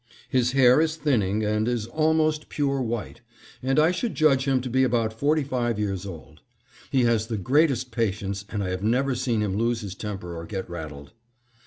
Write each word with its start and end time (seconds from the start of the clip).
His 0.29 0.53
hair 0.53 0.81
is 0.81 0.95
thinning 0.95 1.43
and 1.45 1.67
is 1.67 1.85
almost 1.85 2.49
pure 2.49 2.81
white, 2.81 3.21
and 3.61 3.77
I 3.77 3.91
should 3.91 4.15
judge 4.15 4.47
him 4.47 4.59
to 4.61 4.67
be 4.67 4.83
about 4.83 5.13
forty 5.13 5.43
five 5.43 5.77
years 5.77 6.07
old. 6.07 6.41
He 6.89 7.03
has 7.03 7.27
the 7.27 7.37
greatest 7.37 7.91
patience, 7.91 8.43
and 8.49 8.63
I 8.63 8.69
have 8.69 8.81
never 8.81 9.13
seen 9.13 9.41
him 9.41 9.55
lose 9.57 9.81
his 9.81 9.93
temper 9.93 10.35
or 10.35 10.47
get 10.47 10.67
rattled. 10.67 11.13